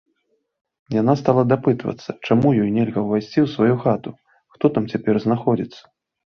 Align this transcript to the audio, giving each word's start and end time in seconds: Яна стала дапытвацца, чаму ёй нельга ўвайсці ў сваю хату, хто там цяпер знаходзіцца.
Яна 1.01 1.13
стала 1.21 1.43
дапытвацца, 1.51 2.09
чаму 2.27 2.55
ёй 2.63 2.73
нельга 2.79 2.99
ўвайсці 3.07 3.39
ў 3.45 3.53
сваю 3.55 3.75
хату, 3.87 4.17
хто 4.57 4.75
там 4.77 4.83
цяпер 4.97 5.25
знаходзіцца. 5.31 5.83